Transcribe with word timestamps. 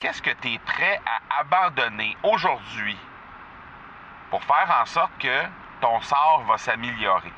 Qu'est-ce 0.00 0.22
que 0.22 0.30
tu 0.40 0.54
es 0.54 0.58
prêt 0.58 0.98
à 1.04 1.40
abandonner 1.40 2.16
aujourd'hui 2.22 2.96
pour 4.30 4.42
faire 4.42 4.78
en 4.80 4.86
sorte 4.86 5.12
que 5.18 5.42
ton 5.82 6.00
sort 6.00 6.42
va 6.48 6.56
s'améliorer? 6.56 7.30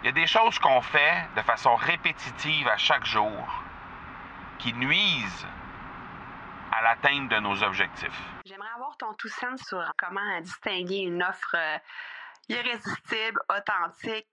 Il 0.00 0.06
y 0.06 0.08
a 0.08 0.12
des 0.12 0.26
choses 0.26 0.58
qu'on 0.58 0.80
fait 0.80 1.26
de 1.36 1.42
façon 1.42 1.76
répétitive 1.76 2.66
à 2.66 2.78
chaque 2.78 3.04
jour 3.04 3.46
qui 4.58 4.72
nuisent 4.72 5.46
à 6.72 6.80
l'atteinte 6.80 7.28
de 7.28 7.40
nos 7.40 7.62
objectifs. 7.62 8.22
J'aimerais 8.46 8.70
avoir 8.74 8.96
ton 8.96 9.12
tout 9.18 9.28
sens 9.28 9.60
sur 9.68 9.84
comment 9.98 10.40
distinguer 10.40 11.00
une 11.00 11.22
offre 11.22 11.56
euh, 11.56 11.78
irrésistible, 12.48 13.38
authentique, 13.50 14.32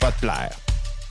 va 0.00 0.12
te 0.12 0.20
plaire. 0.20 0.56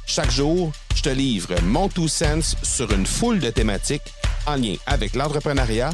Chaque 0.05 0.31
jour, 0.31 0.71
je 0.95 1.01
te 1.01 1.09
livre 1.09 1.53
mon 1.63 1.89
Two 1.89 2.07
Sense 2.07 2.55
sur 2.63 2.91
une 2.91 3.05
foule 3.05 3.39
de 3.39 3.49
thématiques 3.49 4.13
en 4.45 4.55
lien 4.55 4.75
avec 4.85 5.15
l'entrepreneuriat 5.15 5.91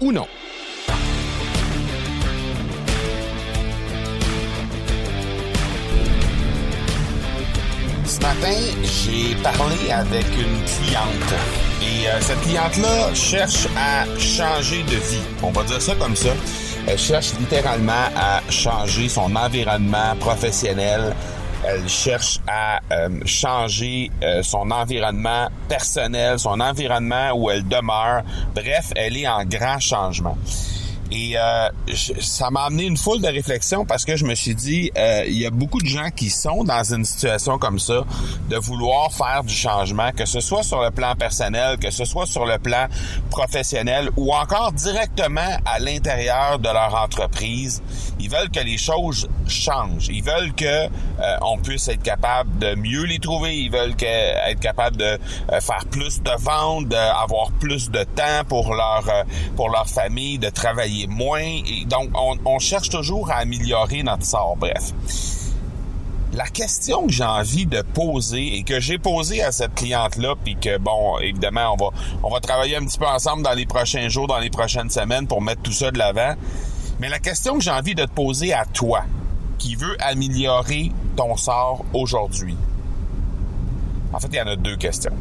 ou 0.00 0.12
non. 0.12 0.26
Ce 8.04 8.18
matin, 8.20 8.58
j'ai 8.82 9.34
parlé 9.42 9.90
avec 9.90 10.24
une 10.36 10.64
cliente. 10.64 11.34
Et 11.82 12.08
euh, 12.08 12.20
cette 12.20 12.40
cliente-là 12.40 13.14
cherche 13.14 13.68
à 13.76 14.06
changer 14.18 14.82
de 14.84 14.96
vie. 14.96 15.22
On 15.42 15.50
va 15.50 15.62
dire 15.64 15.80
ça 15.80 15.94
comme 15.94 16.16
ça. 16.16 16.30
Elle 16.86 16.98
cherche 16.98 17.34
littéralement 17.38 18.08
à 18.16 18.40
changer 18.48 19.10
son 19.10 19.36
environnement 19.36 20.16
professionnel. 20.18 21.14
Elle 21.70 21.86
cherche 21.86 22.38
à 22.46 22.80
euh, 22.90 23.10
changer 23.26 24.10
euh, 24.22 24.42
son 24.42 24.70
environnement 24.70 25.48
personnel, 25.68 26.38
son 26.38 26.60
environnement 26.60 27.32
où 27.34 27.50
elle 27.50 27.68
demeure. 27.68 28.22
Bref, 28.54 28.90
elle 28.96 29.18
est 29.18 29.28
en 29.28 29.44
grand 29.44 29.78
changement. 29.78 30.38
Et 31.10 31.38
euh, 31.38 31.68
ça 32.20 32.50
m'a 32.50 32.64
amené 32.64 32.84
une 32.84 32.96
foule 32.96 33.22
de 33.22 33.28
réflexions 33.28 33.86
parce 33.86 34.04
que 34.04 34.16
je 34.16 34.26
me 34.26 34.34
suis 34.34 34.54
dit, 34.54 34.90
euh, 34.96 35.24
il 35.26 35.38
y 35.38 35.46
a 35.46 35.50
beaucoup 35.50 35.80
de 35.80 35.86
gens 35.86 36.10
qui 36.14 36.28
sont 36.28 36.64
dans 36.64 36.92
une 36.92 37.04
situation 37.04 37.58
comme 37.58 37.78
ça, 37.78 38.04
de 38.50 38.56
vouloir 38.56 39.10
faire 39.12 39.42
du 39.42 39.54
changement, 39.54 40.10
que 40.12 40.26
ce 40.26 40.40
soit 40.40 40.62
sur 40.62 40.82
le 40.82 40.90
plan 40.90 41.14
personnel, 41.14 41.78
que 41.78 41.90
ce 41.90 42.04
soit 42.04 42.26
sur 42.26 42.44
le 42.44 42.58
plan 42.58 42.88
professionnel 43.30 44.10
ou 44.16 44.34
encore 44.34 44.72
directement 44.72 45.56
à 45.64 45.78
l'intérieur 45.78 46.58
de 46.58 46.68
leur 46.68 46.94
entreprise. 46.94 47.82
Ils 48.20 48.28
veulent 48.28 48.50
que 48.50 48.60
les 48.60 48.76
choses 48.76 49.28
changent. 49.46 50.08
Ils 50.08 50.22
veulent 50.22 50.52
que 50.54 50.64
euh, 50.64 50.88
on 51.40 51.56
puisse 51.58 51.88
être 51.88 52.02
capable 52.02 52.58
de 52.58 52.74
mieux 52.74 53.04
les 53.04 53.18
trouver. 53.18 53.56
Ils 53.56 53.70
veulent 53.70 53.94
être 54.02 54.60
capable 54.60 54.96
de 54.96 55.18
faire 55.60 55.84
plus 55.90 56.22
de 56.22 56.30
ventes, 56.38 56.88
d'avoir 56.88 57.50
plus 57.52 57.90
de 57.90 58.04
temps 58.04 58.44
pour 58.46 58.74
leur 58.74 59.04
pour 59.56 59.70
leur 59.70 59.88
famille, 59.88 60.38
de 60.38 60.50
travailler 60.50 60.97
moins. 61.06 61.60
Donc, 61.86 62.10
on, 62.14 62.36
on, 62.44 62.58
cherche 62.58 62.88
toujours 62.88 63.30
à 63.30 63.36
améliorer 63.36 64.02
notre 64.02 64.24
sort. 64.24 64.56
Bref. 64.56 64.92
La 66.32 66.46
question 66.46 67.06
que 67.06 67.12
j'ai 67.12 67.24
envie 67.24 67.66
de 67.66 67.82
poser 67.82 68.56
et 68.56 68.62
que 68.62 68.80
j'ai 68.80 68.98
posée 68.98 69.42
à 69.42 69.50
cette 69.50 69.74
cliente-là, 69.74 70.34
puis 70.44 70.56
que, 70.56 70.78
bon, 70.78 71.18
évidemment, 71.18 71.74
on 71.74 71.76
va, 71.76 71.90
on 72.22 72.30
va 72.30 72.40
travailler 72.40 72.76
un 72.76 72.84
petit 72.84 72.98
peu 72.98 73.06
ensemble 73.06 73.42
dans 73.42 73.54
les 73.54 73.66
prochains 73.66 74.08
jours, 74.08 74.26
dans 74.26 74.38
les 74.38 74.50
prochaines 74.50 74.90
semaines 74.90 75.26
pour 75.26 75.40
mettre 75.40 75.62
tout 75.62 75.72
ça 75.72 75.90
de 75.90 75.98
l'avant. 75.98 76.34
Mais 77.00 77.08
la 77.08 77.18
question 77.18 77.54
que 77.54 77.64
j'ai 77.64 77.70
envie 77.70 77.94
de 77.94 78.04
te 78.04 78.10
poser 78.10 78.52
à 78.52 78.66
toi, 78.66 79.04
qui 79.58 79.74
veut 79.74 79.96
améliorer 80.00 80.92
ton 81.16 81.36
sort 81.36 81.84
aujourd'hui. 81.92 82.56
En 84.12 84.20
fait, 84.20 84.28
il 84.28 84.36
y 84.36 84.40
en 84.40 84.46
a 84.46 84.56
deux 84.56 84.76
questions. 84.76 85.14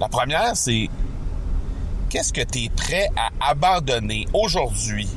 La 0.00 0.08
première, 0.08 0.56
c'est 0.56 0.88
qu'est-ce 2.08 2.32
que 2.32 2.42
tu 2.42 2.64
es 2.64 2.68
prêt 2.68 3.08
à 3.16 3.27
abandonner 3.40 4.26
aujourd'hui 4.32 5.08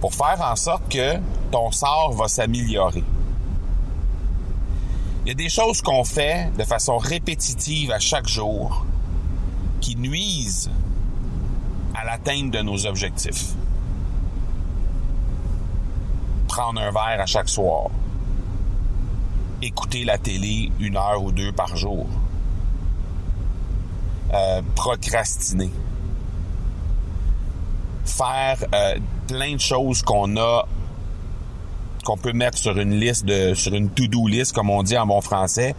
pour 0.00 0.14
faire 0.14 0.40
en 0.40 0.56
sorte 0.56 0.88
que 0.90 1.16
ton 1.50 1.70
sort 1.70 2.12
va 2.12 2.28
s'améliorer? 2.28 3.04
Il 5.24 5.28
y 5.28 5.30
a 5.32 5.34
des 5.34 5.48
choses 5.48 5.82
qu'on 5.82 6.04
fait 6.04 6.50
de 6.56 6.64
façon 6.64 6.96
répétitive 6.96 7.92
à 7.92 7.98
chaque 7.98 8.28
jour 8.28 8.86
qui 9.80 9.96
nuisent 9.96 10.70
à 11.94 12.04
l'atteinte 12.04 12.50
de 12.50 12.60
nos 12.60 12.86
objectifs. 12.86 13.52
Prendre 16.46 16.80
un 16.80 16.90
verre 16.90 17.20
à 17.20 17.26
chaque 17.26 17.48
soir. 17.48 17.88
Écouter 19.60 20.04
la 20.04 20.18
télé 20.18 20.72
une 20.78 20.96
heure 20.96 21.22
ou 21.22 21.32
deux 21.32 21.52
par 21.52 21.76
jour 21.76 22.06
euh, 24.32 24.60
procrastiner. 24.74 25.70
Faire 28.08 28.58
euh, 28.74 28.96
plein 29.26 29.54
de 29.54 29.60
choses 29.60 30.02
qu'on 30.02 30.36
a 30.36 30.66
qu'on 32.04 32.16
peut 32.16 32.32
mettre 32.32 32.56
sur 32.56 32.78
une 32.78 32.98
liste 32.98 33.26
de 33.26 33.54
sur 33.54 33.74
une 33.74 33.90
to-do 33.90 34.26
list 34.26 34.52
comme 34.52 34.70
on 34.70 34.82
dit 34.82 34.96
en 34.96 35.06
bon 35.06 35.20
français 35.20 35.74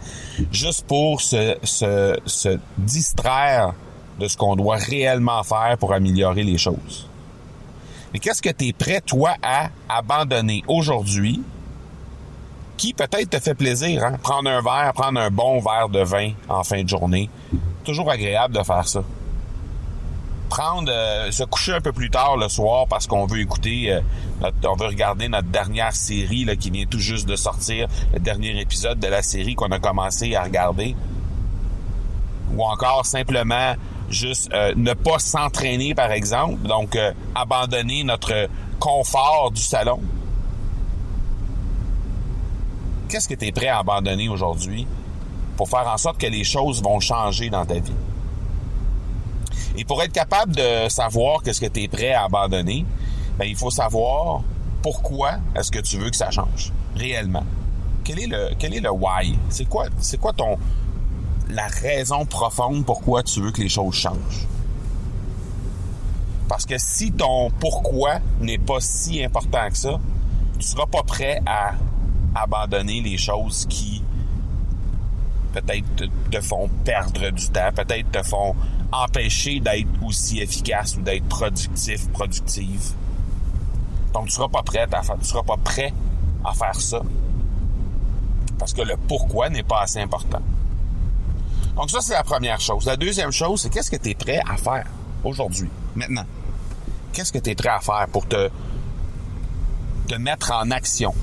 juste 0.52 0.86
pour 0.86 1.20
se, 1.20 1.56
se, 1.64 2.16
se 2.24 2.58
distraire 2.78 3.74
de 4.20 4.28
ce 4.28 4.36
qu'on 4.36 4.54
doit 4.54 4.76
réellement 4.76 5.42
faire 5.42 5.76
pour 5.78 5.92
améliorer 5.92 6.44
les 6.44 6.58
choses. 6.58 7.08
Mais 8.12 8.18
qu'est-ce 8.18 8.42
que 8.42 8.50
tu 8.50 8.68
es 8.68 8.72
prêt 8.72 9.00
toi 9.00 9.34
à 9.42 9.70
abandonner 9.88 10.62
aujourd'hui 10.68 11.42
qui 12.76 12.94
peut-être 12.94 13.30
te 13.30 13.38
fait 13.38 13.54
plaisir 13.54 14.04
hein? 14.04 14.18
prendre 14.22 14.48
un 14.48 14.62
verre, 14.62 14.92
prendre 14.94 15.20
un 15.20 15.30
bon 15.30 15.60
verre 15.60 15.88
de 15.88 16.02
vin 16.02 16.32
en 16.48 16.64
fin 16.64 16.82
de 16.82 16.88
journée, 16.88 17.28
toujours 17.84 18.10
agréable 18.10 18.54
de 18.54 18.62
faire 18.62 18.88
ça. 18.88 19.02
Prendre, 20.50 20.90
euh, 20.90 21.30
se 21.30 21.44
coucher 21.44 21.74
un 21.74 21.80
peu 21.80 21.92
plus 21.92 22.10
tard 22.10 22.36
le 22.36 22.48
soir 22.48 22.86
parce 22.88 23.06
qu'on 23.06 23.24
veut 23.24 23.40
écouter, 23.40 23.92
euh, 23.92 24.50
on 24.68 24.74
veut 24.74 24.88
regarder 24.88 25.28
notre 25.28 25.46
dernière 25.46 25.94
série 25.94 26.44
là, 26.44 26.56
qui 26.56 26.70
vient 26.70 26.86
tout 26.86 26.98
juste 26.98 27.28
de 27.28 27.36
sortir, 27.36 27.86
le 28.12 28.18
dernier 28.18 28.60
épisode 28.60 28.98
de 28.98 29.06
la 29.06 29.22
série 29.22 29.54
qu'on 29.54 29.70
a 29.70 29.78
commencé 29.78 30.34
à 30.34 30.42
regarder. 30.42 30.96
Ou 32.56 32.64
encore 32.64 33.06
simplement 33.06 33.74
juste 34.08 34.52
euh, 34.52 34.74
ne 34.76 34.92
pas 34.92 35.20
s'entraîner 35.20 35.94
par 35.94 36.10
exemple, 36.10 36.66
donc 36.66 36.98
abandonner 37.36 38.02
notre 38.02 38.48
confort 38.80 39.52
du 39.52 39.62
salon. 39.62 40.00
Qu'est-ce 43.08 43.28
que 43.28 43.34
tu 43.34 43.46
es 43.46 43.52
prêt 43.52 43.68
à 43.68 43.78
abandonner 43.78 44.28
aujourd'hui 44.28 44.84
pour 45.56 45.68
faire 45.68 45.86
en 45.86 45.96
sorte 45.96 46.18
que 46.18 46.26
les 46.26 46.42
choses 46.42 46.82
vont 46.82 46.98
changer 46.98 47.50
dans 47.50 47.64
ta 47.64 47.74
vie? 47.74 47.94
Et 49.76 49.84
pour 49.84 50.02
être 50.02 50.12
capable 50.12 50.54
de 50.56 50.88
savoir 50.88 51.42
qu'est-ce 51.42 51.60
que 51.60 51.66
tu 51.66 51.82
es 51.82 51.88
prêt 51.88 52.12
à 52.12 52.24
abandonner, 52.24 52.84
ben, 53.38 53.44
il 53.44 53.56
faut 53.56 53.70
savoir 53.70 54.42
pourquoi 54.82 55.38
est-ce 55.54 55.70
que 55.70 55.78
tu 55.78 55.98
veux 55.98 56.10
que 56.10 56.16
ça 56.16 56.30
change 56.30 56.72
réellement. 56.96 57.44
Quel 58.04 58.18
est 58.20 58.26
le 58.26 58.50
quel 58.58 58.88
why? 58.90 59.38
C'est 59.48 59.66
quoi 59.66 60.32
ton 60.32 60.58
la 61.48 61.66
raison 61.66 62.24
profonde 62.26 62.84
pourquoi 62.84 63.22
tu 63.22 63.40
veux 63.40 63.50
que 63.50 63.60
les 63.60 63.68
choses 63.68 63.94
changent? 63.94 64.46
Parce 66.48 66.66
que 66.66 66.78
si 66.78 67.12
ton 67.12 67.50
pourquoi 67.60 68.18
n'est 68.40 68.58
pas 68.58 68.80
si 68.80 69.22
important 69.22 69.68
que 69.70 69.76
ça, 69.76 70.00
tu 70.58 70.66
seras 70.66 70.86
pas 70.86 71.02
prêt 71.02 71.40
à 71.46 71.74
abandonner 72.34 73.00
les 73.00 73.18
choses 73.18 73.66
qui 73.68 73.99
peut-être 75.52 76.04
te 76.30 76.40
font 76.40 76.68
perdre 76.84 77.30
du 77.30 77.48
temps, 77.48 77.70
peut-être 77.74 78.10
te 78.10 78.22
font 78.22 78.54
empêcher 78.92 79.60
d'être 79.60 79.88
aussi 80.04 80.40
efficace 80.40 80.96
ou 80.96 81.02
d'être 81.02 81.26
productif, 81.28 82.08
productive. 82.10 82.92
Donc 84.12 84.26
tu 84.26 84.32
seras 84.32 84.48
pas 84.48 84.62
prêt 84.62 84.86
à 84.92 85.02
faire, 85.02 85.16
tu 85.18 85.26
seras 85.26 85.42
pas 85.42 85.56
prêt 85.56 85.92
à 86.44 86.52
faire 86.52 86.80
ça. 86.80 87.00
Parce 88.58 88.72
que 88.72 88.82
le 88.82 88.96
pourquoi 88.96 89.48
n'est 89.48 89.62
pas 89.62 89.82
assez 89.82 90.00
important. 90.00 90.42
Donc 91.76 91.90
ça, 91.90 92.00
c'est 92.00 92.14
la 92.14 92.24
première 92.24 92.60
chose. 92.60 92.84
La 92.84 92.96
deuxième 92.96 93.32
chose, 93.32 93.62
c'est 93.62 93.70
qu'est-ce 93.70 93.90
que 93.90 93.96
tu 93.96 94.10
es 94.10 94.14
prêt 94.14 94.40
à 94.48 94.56
faire 94.56 94.86
aujourd'hui, 95.24 95.70
maintenant? 95.94 96.26
Qu'est-ce 97.12 97.32
que 97.32 97.38
tu 97.38 97.50
es 97.50 97.54
prêt 97.54 97.68
à 97.70 97.80
faire 97.80 98.06
pour 98.12 98.26
te, 98.26 98.50
te 100.08 100.14
mettre 100.16 100.52
en 100.52 100.70
action? 100.70 101.14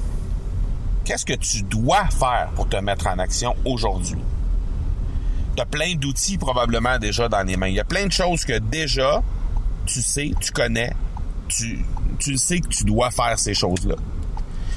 Qu'est-ce 1.07 1.25
que 1.25 1.35
tu 1.35 1.63
dois 1.63 2.05
faire 2.07 2.49
pour 2.53 2.67
te 2.67 2.75
mettre 2.75 3.07
en 3.07 3.17
action 3.17 3.55
aujourd'hui? 3.63 4.19
Tu 5.55 5.61
as 5.61 5.65
plein 5.65 5.95
d'outils 5.95 6.37
probablement 6.37 6.99
déjà 6.99 7.29
dans 7.29 7.47
les 7.47 7.55
mains. 7.55 7.69
Il 7.69 7.75
y 7.75 7.79
a 7.79 7.85
plein 7.85 8.07
de 8.07 8.11
choses 8.11 8.43
que 8.43 8.59
déjà, 8.59 9.23
tu 9.85 10.01
sais, 10.01 10.33
tu 10.41 10.51
connais, 10.51 10.91
tu, 11.47 11.85
tu 12.19 12.37
sais 12.37 12.59
que 12.59 12.67
tu 12.67 12.83
dois 12.83 13.09
faire 13.09 13.39
ces 13.39 13.53
choses-là. 13.53 13.95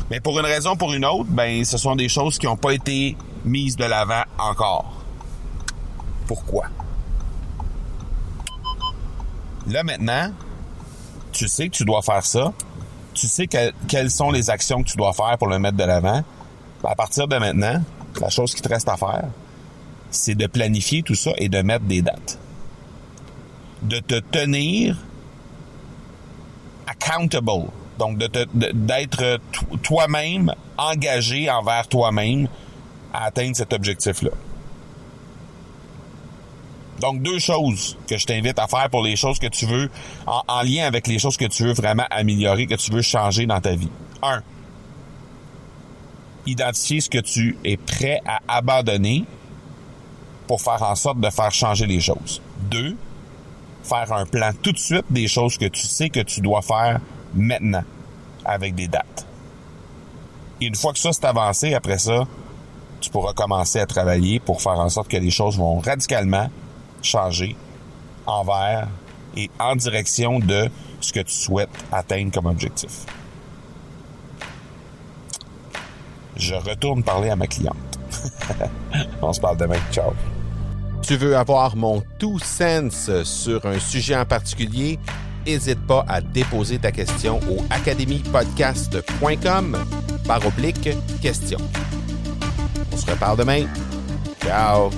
Mais 0.08 0.20
pour 0.20 0.38
une 0.38 0.46
raison 0.46 0.74
ou 0.74 0.76
pour 0.76 0.92
une 0.92 1.04
autre, 1.04 1.28
ben, 1.30 1.64
ce 1.64 1.76
sont 1.76 1.96
des 1.96 2.08
choses 2.08 2.38
qui 2.38 2.46
n'ont 2.46 2.56
pas 2.56 2.74
été 2.74 3.16
mises 3.44 3.74
de 3.74 3.84
l'avant 3.84 4.22
encore. 4.38 5.02
Pourquoi? 6.28 6.66
Là 9.66 9.82
maintenant, 9.82 10.30
tu 11.32 11.48
sais 11.48 11.68
que 11.68 11.74
tu 11.74 11.84
dois 11.84 12.02
faire 12.02 12.24
ça. 12.24 12.52
Tu 13.14 13.26
sais 13.26 13.46
quelles 13.46 14.10
sont 14.10 14.30
les 14.30 14.50
actions 14.50 14.82
que 14.82 14.88
tu 14.88 14.96
dois 14.96 15.12
faire 15.12 15.36
pour 15.38 15.48
le 15.48 15.58
mettre 15.58 15.76
de 15.76 15.84
l'avant. 15.84 16.22
À 16.84 16.94
partir 16.94 17.28
de 17.28 17.36
maintenant, 17.36 17.82
la 18.20 18.28
chose 18.28 18.54
qui 18.54 18.62
te 18.62 18.68
reste 18.68 18.88
à 18.88 18.96
faire, 18.96 19.24
c'est 20.10 20.34
de 20.34 20.46
planifier 20.46 21.02
tout 21.02 21.14
ça 21.14 21.32
et 21.36 21.48
de 21.48 21.60
mettre 21.62 21.84
des 21.84 22.02
dates. 22.02 22.38
De 23.82 23.98
te 23.98 24.20
tenir 24.20 24.96
accountable. 26.86 27.68
Donc, 27.98 28.16
d'être 28.18 29.38
toi-même 29.82 30.54
engagé 30.78 31.50
envers 31.50 31.86
toi-même 31.86 32.48
à 33.12 33.26
atteindre 33.26 33.56
cet 33.56 33.72
objectif-là. 33.72 34.30
Donc, 37.00 37.22
deux 37.22 37.38
choses 37.38 37.96
que 38.06 38.18
je 38.18 38.26
t'invite 38.26 38.58
à 38.58 38.66
faire 38.66 38.90
pour 38.90 39.02
les 39.02 39.16
choses 39.16 39.38
que 39.38 39.46
tu 39.46 39.66
veux, 39.66 39.90
en, 40.26 40.62
lien 40.62 40.86
avec 40.86 41.06
les 41.06 41.18
choses 41.18 41.36
que 41.36 41.46
tu 41.46 41.64
veux 41.64 41.72
vraiment 41.72 42.04
améliorer, 42.10 42.66
que 42.66 42.74
tu 42.74 42.90
veux 42.90 43.02
changer 43.02 43.46
dans 43.46 43.60
ta 43.60 43.74
vie. 43.74 43.90
Un, 44.22 44.42
identifier 46.46 47.00
ce 47.00 47.08
que 47.08 47.18
tu 47.18 47.56
es 47.64 47.76
prêt 47.76 48.20
à 48.26 48.40
abandonner 48.48 49.24
pour 50.46 50.60
faire 50.60 50.82
en 50.82 50.94
sorte 50.94 51.20
de 51.20 51.30
faire 51.30 51.52
changer 51.52 51.86
les 51.86 52.00
choses. 52.00 52.42
Deux, 52.70 52.96
faire 53.82 54.12
un 54.12 54.26
plan 54.26 54.50
tout 54.62 54.72
de 54.72 54.78
suite 54.78 55.06
des 55.10 55.28
choses 55.28 55.56
que 55.56 55.66
tu 55.66 55.86
sais 55.86 56.10
que 56.10 56.20
tu 56.20 56.40
dois 56.40 56.60
faire 56.60 57.00
maintenant 57.34 57.84
avec 58.44 58.74
des 58.74 58.88
dates. 58.88 59.26
Et 60.60 60.66
une 60.66 60.74
fois 60.74 60.92
que 60.92 60.98
ça 60.98 61.12
c'est 61.12 61.24
avancé, 61.24 61.72
après 61.72 61.98
ça, 61.98 62.26
tu 63.00 63.10
pourras 63.10 63.32
commencer 63.32 63.78
à 63.80 63.86
travailler 63.86 64.40
pour 64.40 64.60
faire 64.60 64.78
en 64.78 64.88
sorte 64.90 65.08
que 65.08 65.16
les 65.16 65.30
choses 65.30 65.56
vont 65.56 65.78
radicalement 65.78 66.50
changer 67.02 67.56
envers 68.26 68.88
et 69.36 69.50
en 69.58 69.76
direction 69.76 70.38
de 70.38 70.68
ce 71.00 71.12
que 71.12 71.20
tu 71.20 71.34
souhaites 71.34 71.68
atteindre 71.92 72.32
comme 72.32 72.46
objectif. 72.46 73.04
Je 76.36 76.54
retourne 76.54 77.02
parler 77.02 77.30
à 77.30 77.36
ma 77.36 77.46
cliente. 77.46 77.76
On 79.22 79.32
se 79.32 79.40
parle 79.40 79.56
demain. 79.56 79.78
Ciao. 79.92 80.12
Tu 81.02 81.16
veux 81.16 81.36
avoir 81.36 81.76
mon 81.76 82.02
tout 82.18 82.38
sens 82.38 83.10
sur 83.24 83.64
un 83.66 83.78
sujet 83.78 84.16
en 84.16 84.24
particulier? 84.24 84.98
N'hésite 85.46 85.86
pas 85.86 86.04
à 86.06 86.20
déposer 86.20 86.78
ta 86.78 86.92
question 86.92 87.40
au 87.50 87.64
academypodcast.com 87.70 89.78
par 90.26 90.46
oblique 90.46 90.90
question. 91.20 91.58
On 92.92 92.96
se 92.96 93.10
reparle 93.10 93.38
demain. 93.38 93.64
Ciao. 94.42 94.90